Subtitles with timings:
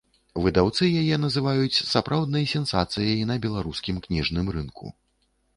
[0.43, 4.85] Выдаўцы яе называюць сапраўднай сенсацыяй на беларускім кніжным рынку.